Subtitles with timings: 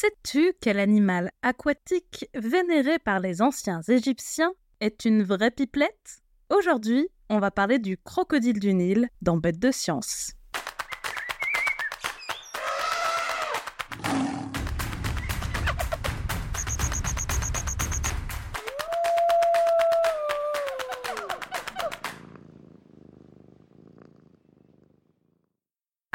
[0.00, 6.22] Sais-tu quel animal aquatique vénéré par les anciens Égyptiens est une vraie pipelette?
[6.48, 10.32] Aujourd'hui, on va parler du crocodile du Nil dans Bête de science.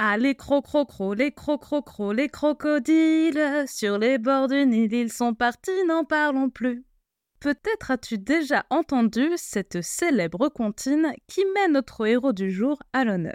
[0.08, 5.84] Ah, les crocrocros, les crocrocros, les crocodiles, sur les bords du Nil, ils sont partis,
[5.88, 6.86] n'en parlons plus.
[7.40, 13.34] Peut-être as-tu déjà entendu cette célèbre comptine qui met notre héros du jour à l'honneur.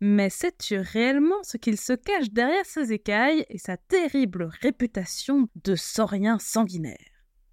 [0.00, 5.76] Mais sais-tu réellement ce qu'il se cache derrière ses écailles et sa terrible réputation de
[5.76, 6.96] saurien sanguinaire?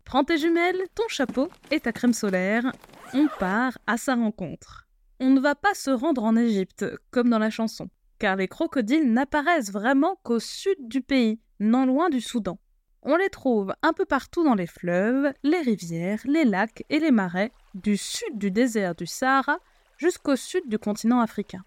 [0.04, 2.72] Prends tes jumelles, ton chapeau et ta crème solaire,
[3.14, 4.88] on part à sa rencontre.
[5.20, 7.88] On ne va pas se rendre en Égypte, comme dans la chanson
[8.20, 12.60] car les crocodiles n'apparaissent vraiment qu'au sud du pays, non loin du Soudan.
[13.04, 17.12] On les trouve un peu partout dans les fleuves, les rivières, les lacs et les
[17.12, 19.60] marais, du sud du désert du Sahara
[19.98, 21.64] jusqu'au sud du continent africain.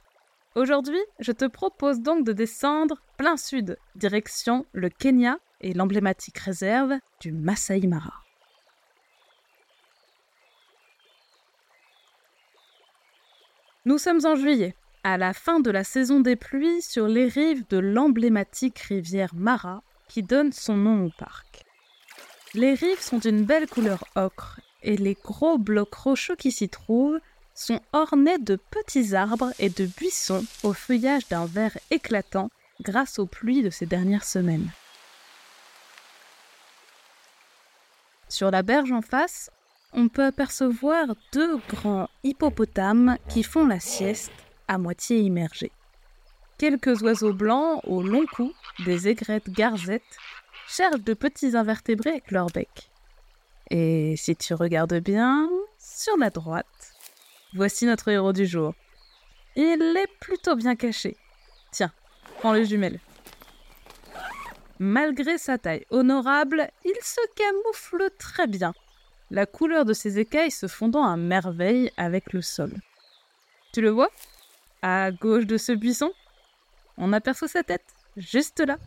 [0.57, 6.99] Aujourd'hui, je te propose donc de descendre plein sud, direction le Kenya et l'emblématique réserve
[7.21, 8.15] du Masai Mara.
[13.87, 17.65] Nous sommes en juillet, à la fin de la saison des pluies sur les rives
[17.69, 21.65] de l'emblématique rivière Mara qui donne son nom au parc.
[22.55, 27.21] Les rives sont d'une belle couleur ocre et les gros blocs rocheux qui s'y trouvent
[27.55, 33.27] sont ornés de petits arbres et de buissons au feuillage d'un vert éclatant grâce aux
[33.27, 34.71] pluies de ces dernières semaines.
[38.29, 39.51] Sur la berge en face,
[39.93, 44.33] on peut apercevoir deux grands hippopotames qui font la sieste
[44.71, 45.73] à moitié immergés.
[46.57, 48.53] Quelques oiseaux blancs au long cou,
[48.87, 50.17] des aigrettes garzettes,
[50.69, 52.89] cherchent de petits invertébrés avec leur bec.
[53.71, 56.95] Et si tu regardes bien, sur la droite,
[57.53, 58.75] voici notre héros du jour.
[59.57, 61.17] Il est plutôt bien caché.
[61.73, 61.93] Tiens,
[62.39, 63.01] prends les jumelles.
[64.79, 68.73] Malgré sa taille honorable, il se camoufle très bien,
[69.33, 72.73] la couleur de ses écailles se fondant à merveille avec le sol.
[73.73, 74.11] Tu le vois?
[74.83, 76.13] À gauche de ce buisson,
[76.97, 77.87] on aperçoit sa tête,
[78.17, 78.79] juste là.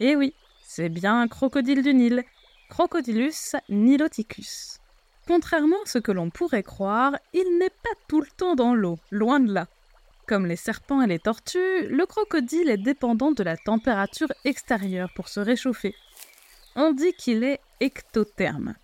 [0.00, 2.24] Eh oui, c'est bien un crocodile du Nil,
[2.68, 4.78] Crocodilus niloticus.
[5.26, 8.98] Contrairement à ce que l'on pourrait croire, il n'est pas tout le temps dans l'eau,
[9.10, 9.66] loin de là.
[10.26, 15.28] Comme les serpents et les tortues, le crocodile est dépendant de la température extérieure pour
[15.28, 15.94] se réchauffer.
[16.74, 18.74] On dit qu'il est ectotherme,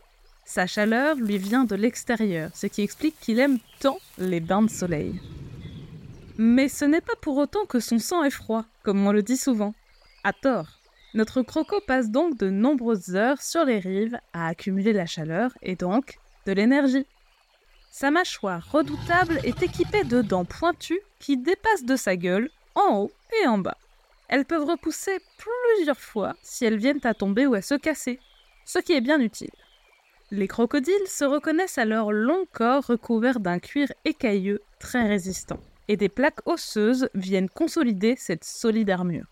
[0.52, 4.68] sa chaleur lui vient de l'extérieur, ce qui explique qu'il aime tant les bains de
[4.68, 5.18] soleil.
[6.36, 9.38] Mais ce n'est pas pour autant que son sang est froid, comme on le dit
[9.38, 9.72] souvent.
[10.24, 10.78] À tort.
[11.14, 15.74] Notre croco passe donc de nombreuses heures sur les rives à accumuler la chaleur et
[15.74, 17.06] donc de l'énergie.
[17.90, 23.12] Sa mâchoire redoutable est équipée de dents pointues qui dépassent de sa gueule en haut
[23.42, 23.78] et en bas.
[24.28, 28.20] Elles peuvent repousser plusieurs fois si elles viennent à tomber ou à se casser,
[28.66, 29.48] ce qui est bien utile.
[30.34, 35.98] Les crocodiles se reconnaissent à leur long corps recouvert d'un cuir écailleux très résistant, et
[35.98, 39.26] des plaques osseuses viennent consolider cette solide armure.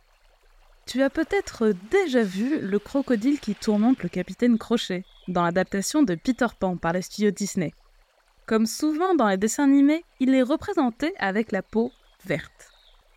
[0.85, 6.17] Tu as peut-être déjà vu le crocodile qui tourmente le capitaine Crochet dans l'adaptation de
[6.17, 7.73] Peter Pan par les studios Disney.
[8.45, 11.93] Comme souvent dans les dessins animés, il est représenté avec la peau
[12.27, 12.70] verte.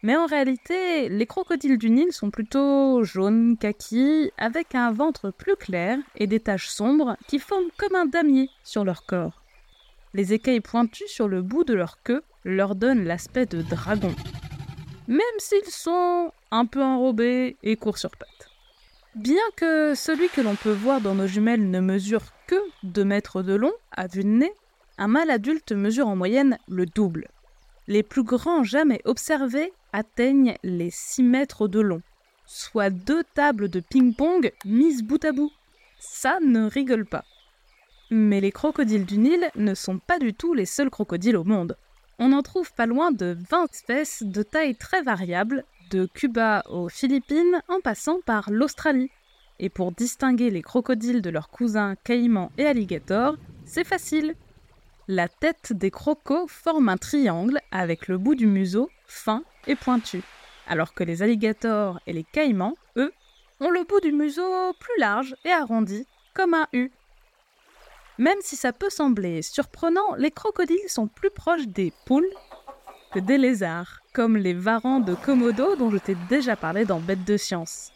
[0.03, 5.55] Mais en réalité, les crocodiles du Nil sont plutôt jaunes, kaki, avec un ventre plus
[5.55, 9.41] clair et des taches sombres qui forment comme un damier sur leur corps.
[10.13, 14.13] Les écailles pointues sur le bout de leur queue leur donnent l'aspect de dragon,
[15.07, 18.49] même s'ils sont un peu enrobés et courts sur pattes.
[19.15, 23.41] Bien que celui que l'on peut voir dans nos jumelles ne mesure que 2 mètres
[23.41, 24.53] de long à vue de nez,
[24.97, 27.29] un mâle adulte mesure en moyenne le double.
[27.87, 32.01] Les plus grands jamais observés atteignent les 6 mètres de long,
[32.45, 35.51] soit deux tables de ping-pong mises bout à bout.
[35.99, 37.25] Ça ne rigole pas.
[38.09, 41.77] Mais les crocodiles du Nil ne sont pas du tout les seuls crocodiles au monde.
[42.19, 46.89] On en trouve pas loin de 20 espèces de tailles très variables, de Cuba aux
[46.89, 49.09] Philippines en passant par l'Australie.
[49.59, 53.35] Et pour distinguer les crocodiles de leurs cousins caïmans et alligators,
[53.65, 54.35] c'est facile.
[55.09, 60.21] La tête des crocos forme un triangle avec le bout du museau fin et pointu,
[60.65, 63.11] alors que les alligators et les caïmans, eux,
[63.59, 66.89] ont le bout du museau plus large et arrondi, comme un U.
[68.17, 72.29] Même si ça peut sembler surprenant, les crocodiles sont plus proches des poules
[73.11, 77.25] que des lézards, comme les varans de Komodo dont je t'ai déjà parlé dans Bête
[77.25, 77.91] de science.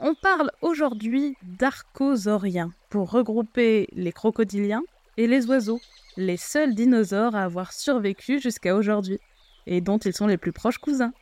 [0.00, 4.82] On parle aujourd'hui d'archosauriens pour regrouper les crocodiliens
[5.16, 5.80] et les oiseaux,
[6.20, 9.18] les seuls dinosaures à avoir survécu jusqu'à aujourd'hui,
[9.66, 11.12] et dont ils sont les plus proches cousins.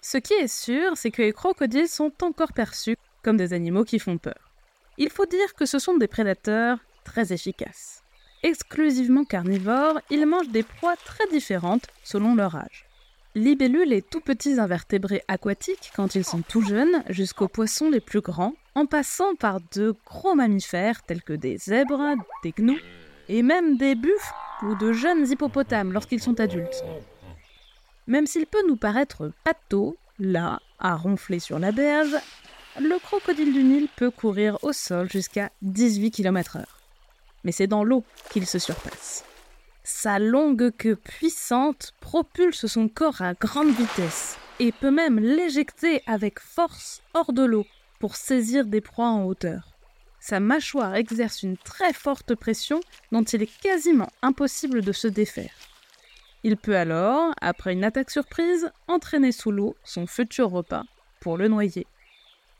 [0.00, 3.98] Ce qui est sûr, c'est que les crocodiles sont encore perçus comme des animaux qui
[3.98, 4.52] font peur.
[4.96, 8.02] Il faut dire que ce sont des prédateurs très efficaces.
[8.42, 12.86] Exclusivement carnivores, ils mangent des proies très différentes selon leur âge.
[13.34, 18.20] Libellules et tout petits invertébrés aquatiques quand ils sont tout jeunes, jusqu'aux poissons les plus
[18.20, 22.78] grands, en passant par de gros mammifères tels que des zèbres, des gnous
[23.28, 26.84] et même des buffles ou de jeunes hippopotames lorsqu'ils sont adultes.
[28.06, 32.16] Même s'il peut nous paraître pâteau, là, à ronfler sur la berge,
[32.80, 36.64] le crocodile du Nil peut courir au sol jusqu'à 18 km/h.
[37.44, 39.24] Mais c'est dans l'eau qu'il se surpasse.
[39.84, 46.40] Sa longue queue puissante propulse son corps à grande vitesse et peut même l'éjecter avec
[46.40, 47.66] force hors de l'eau
[47.98, 49.77] pour saisir des proies en hauteur.
[50.28, 52.80] Sa mâchoire exerce une très forte pression
[53.12, 55.54] dont il est quasiment impossible de se défaire.
[56.42, 60.84] Il peut alors, après une attaque surprise, entraîner sous l'eau son futur repas
[61.20, 61.86] pour le noyer.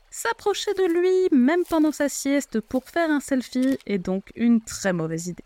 [0.09, 4.91] S'approcher de lui, même pendant sa sieste, pour faire un selfie est donc une très
[4.91, 5.45] mauvaise idée.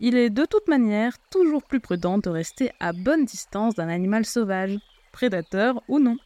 [0.00, 4.24] Il est de toute manière toujours plus prudent de rester à bonne distance d'un animal
[4.24, 4.78] sauvage,
[5.12, 6.16] prédateur ou non.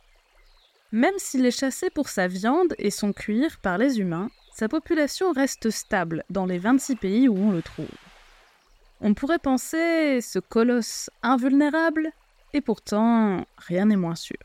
[0.93, 5.33] Même s'il est chassé pour sa viande et son cuir par les humains, sa population
[5.33, 7.89] reste stable dans les 26 pays où on le trouve.
[9.01, 12.11] On pourrait penser ce colosse invulnérable,
[12.53, 14.39] et pourtant rien n'est moins sûr.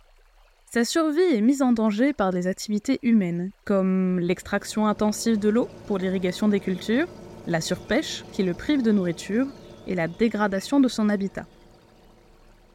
[0.66, 5.70] Sa survie est mise en danger par des activités humaines, comme l'extraction intensive de l'eau
[5.86, 7.08] pour l'irrigation des cultures,
[7.46, 9.46] la surpêche qui le prive de nourriture
[9.86, 11.46] et la dégradation de son habitat.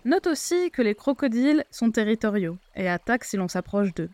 [0.04, 4.10] Note aussi que les crocodiles sont territoriaux et attaquent si l'on s'approche d'eux.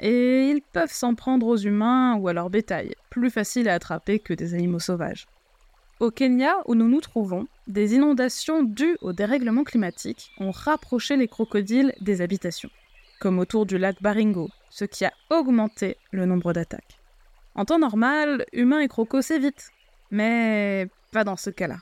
[0.00, 4.18] Et ils peuvent s'en prendre aux humains ou à leur bétail, plus facile à attraper
[4.18, 5.26] que des animaux sauvages.
[6.00, 11.28] Au Kenya, où nous nous trouvons, des inondations dues au dérèglement climatique ont rapproché les
[11.28, 12.70] crocodiles des habitations
[13.24, 16.98] comme autour du lac Baringo, ce qui a augmenté le nombre d'attaques.
[17.54, 19.70] En temps normal, humains et crocos s'évitent,
[20.10, 21.78] mais pas dans ce cas-là.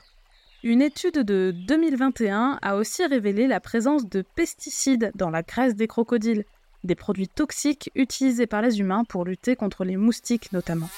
[0.63, 5.87] Une étude de 2021 a aussi révélé la présence de pesticides dans la graisse des
[5.87, 6.45] crocodiles,
[6.83, 10.89] des produits toxiques utilisés par les humains pour lutter contre les moustiques notamment.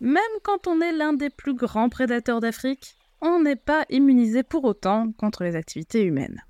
[0.00, 4.64] Même quand on est l'un des plus grands prédateurs d'Afrique, on n'est pas immunisé pour
[4.64, 6.42] autant contre les activités humaines.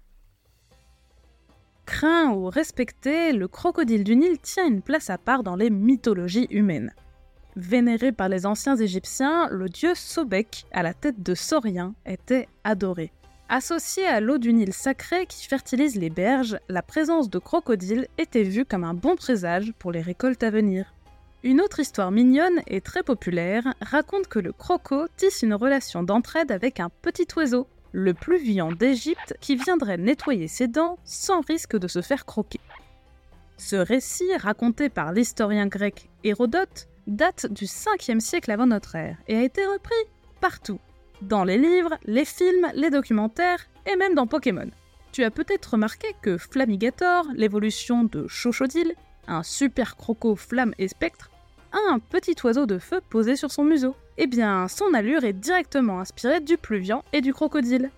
[1.87, 6.47] Craint ou respecté, le crocodile du Nil tient une place à part dans les mythologies
[6.51, 6.93] humaines.
[7.57, 13.11] Vénéré par les anciens Égyptiens, le dieu Sobek, à la tête de sauriens, était adoré.
[13.51, 18.43] Associé à l'eau du Nil sacré qui fertilise les berges, la présence de crocodiles était
[18.43, 20.93] vue comme un bon présage pour les récoltes à venir.
[21.43, 26.53] Une autre histoire mignonne et très populaire raconte que le croco tisse une relation d'entraide
[26.53, 31.89] avec un petit oiseau, le pluvian d'Égypte qui viendrait nettoyer ses dents sans risque de
[31.89, 32.61] se faire croquer.
[33.57, 39.39] Ce récit, raconté par l'historien grec Hérodote, date du 5e siècle avant notre ère et
[39.39, 39.95] a été repris
[40.43, 40.81] partout,
[41.23, 44.71] dans les livres, les films, les documentaires et même dans Pokémon.
[45.13, 48.95] Tu as peut-être remarqué que Flamigator, l'évolution de Chochodile,
[49.27, 51.31] un super croco flamme et spectre,
[51.73, 53.95] a un petit oiseau de feu posé sur son museau.
[54.17, 57.91] Eh bien, son allure est directement inspirée du pluvian et du crocodile.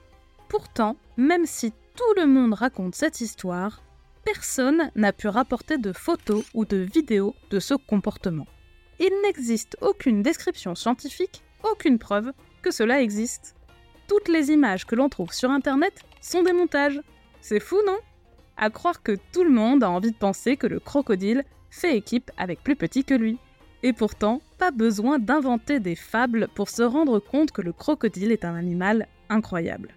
[0.49, 3.83] Pourtant, même si tout le monde raconte cette histoire,
[4.25, 8.47] personne n'a pu rapporter de photos ou de vidéos de ce comportement.
[8.99, 13.55] Il n'existe aucune description scientifique, aucune preuve que cela existe.
[14.09, 17.01] Toutes les images que l'on trouve sur Internet sont des montages.
[17.41, 17.99] C'est fou, non?
[18.57, 22.31] À croire que tout le monde a envie de penser que le crocodile fait équipe
[22.37, 23.39] avec plus petit que lui.
[23.83, 28.45] Et pourtant, pas besoin d'inventer des fables pour se rendre compte que le crocodile est
[28.45, 29.95] un animal incroyable.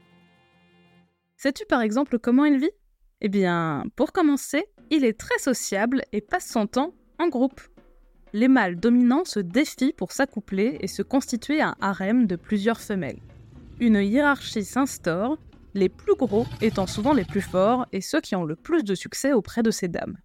[1.36, 2.72] Sais-tu par exemple comment il vit?
[3.20, 7.60] Eh bien, pour commencer, il est très sociable et passe son temps en groupe.
[8.36, 13.20] Les mâles dominants se défient pour s'accoupler et se constituer un harem de plusieurs femelles.
[13.80, 15.38] Une hiérarchie s'instaure,
[15.76, 18.96] les plus gros étant souvent les plus forts et ceux qui ont le plus de
[18.96, 20.18] succès auprès de ces dames.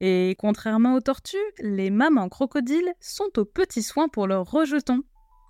[0.00, 5.02] Et contrairement aux tortues, les mamans crocodiles sont aux petits soins pour leurs rejetons.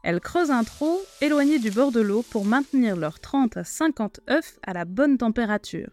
[0.04, 4.20] Elles creusent un trou éloigné du bord de l'eau pour maintenir leurs 30 à 50
[4.30, 5.90] œufs à la bonne température.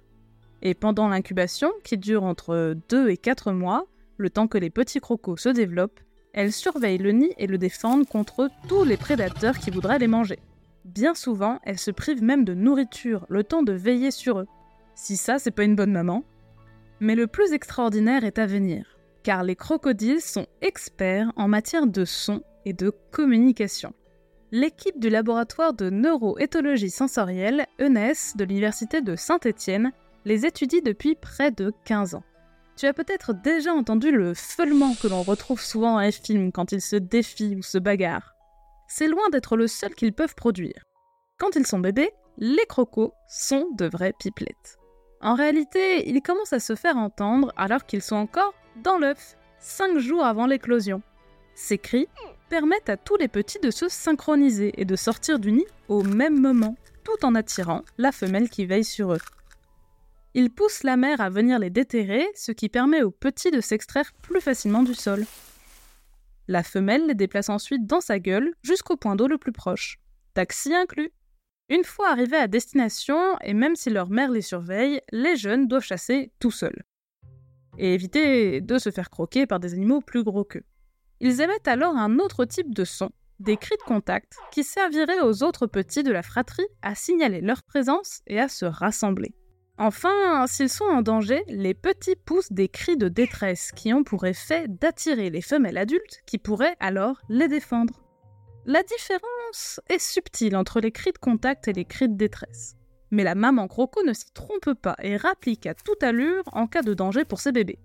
[0.62, 3.86] Et pendant l'incubation, qui dure entre 2 et 4 mois,
[4.18, 6.00] le temps que les petits crocos se développent,
[6.34, 10.40] elles surveillent le nid et le défendent contre tous les prédateurs qui voudraient les manger.
[10.86, 14.48] Bien souvent, elles se privent même de nourriture, le temps de veiller sur eux.
[14.96, 16.24] Si ça, c'est pas une bonne maman.
[17.00, 22.06] Mais le plus extraordinaire est à venir, car les crocodiles sont experts en matière de
[22.06, 23.94] son et de communication.
[24.52, 29.92] L'équipe du laboratoire de neuroéthologie sensorielle, ENES, de l'Université de Saint-Étienne,
[30.24, 32.24] les étudie depuis près de 15 ans.
[32.78, 36.72] Tu as peut-être déjà entendu le feulement que l'on retrouve souvent dans les films quand
[36.72, 38.36] ils se défient ou se bagarrent.
[38.88, 40.84] C'est loin d'être le seul qu'ils peuvent produire.
[41.40, 44.78] Quand ils sont bébés, les crocos sont de vrais pipelettes.
[45.22, 48.54] En réalité, ils commencent à se faire entendre alors qu'ils sont encore
[48.84, 51.02] dans l'œuf, 5 jours avant l'éclosion.
[51.56, 52.08] Ces cris
[52.48, 56.40] permettent à tous les petits de se synchroniser et de sortir du nid au même
[56.40, 59.22] moment, tout en attirant la femelle qui veille sur eux.
[60.40, 64.14] Ils poussent la mère à venir les déterrer, ce qui permet aux petits de s'extraire
[64.22, 65.26] plus facilement du sol.
[66.48, 69.98] La femelle les déplace ensuite dans sa gueule jusqu'au point d'eau le plus proche,
[70.36, 71.10] taxi inclus.
[71.70, 75.82] Une fois arrivés à destination, et même si leur mère les surveille, les jeunes doivent
[75.82, 76.84] chasser tout seuls.
[77.80, 80.66] Et éviter de se faire croquer par des animaux plus gros qu'eux.
[81.20, 85.42] Ils émettent alors un autre type de son, des cris de contact, qui serviraient aux
[85.42, 89.34] autres petits de la fratrie à signaler leur présence et à se rassembler.
[89.80, 94.26] Enfin, s'ils sont en danger, les petits poussent des cris de détresse qui ont pour
[94.26, 98.02] effet d'attirer les femelles adultes qui pourraient alors les défendre.
[98.66, 102.76] La différence est subtile entre les cris de contact et les cris de détresse.
[103.12, 106.82] Mais la maman croco ne s'y trompe pas et rapplique à toute allure en cas
[106.82, 107.80] de danger pour ses bébés.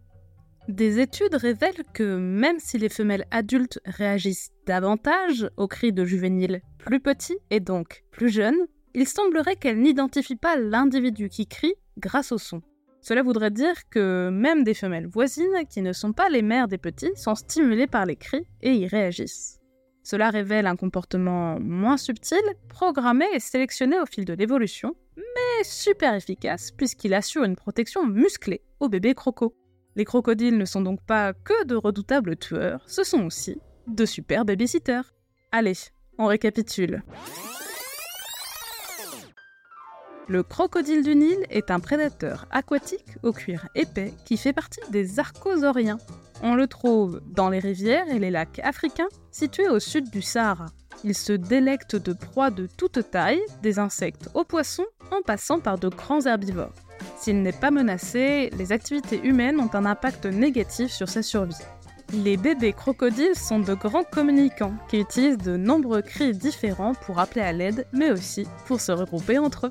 [0.69, 6.63] Des études révèlent que même si les femelles adultes réagissent davantage aux cris de juvéniles
[6.79, 12.33] plus petits et donc plus jeunes, il semblerait qu'elles n'identifient pas l'individu qui crie grâce
[12.33, 12.63] au son.
[13.01, 16.79] Cela voudrait dire que même des femelles voisines qui ne sont pas les mères des
[16.79, 19.59] petits sont stimulées par les cris et y réagissent.
[20.05, 26.15] Cela révèle un comportement moins subtil, programmé et sélectionné au fil de l'évolution, mais super
[26.15, 29.55] efficace puisqu'il assure une protection musclée aux bébés crocos.
[29.95, 34.45] Les crocodiles ne sont donc pas que de redoutables tueurs, ce sont aussi de super
[34.45, 35.13] babysitters.
[35.51, 35.75] Allez,
[36.19, 37.03] on récapitule.
[40.29, 45.19] Le crocodile du Nil est un prédateur aquatique au cuir épais qui fait partie des
[45.19, 45.99] archosauriens.
[46.43, 50.67] On le trouve dans les rivières et les lacs africains situés au sud du Sahara.
[51.03, 55.77] Il se délecte de proies de toute taille, des insectes aux poissons en passant par
[55.77, 56.75] de grands herbivores.
[57.19, 61.57] S'il n'est pas menacé, les activités humaines ont un impact négatif sur sa survie.
[62.13, 67.41] Les bébés crocodiles sont de grands communicants qui utilisent de nombreux cris différents pour appeler
[67.41, 69.71] à l'aide, mais aussi pour se regrouper entre eux.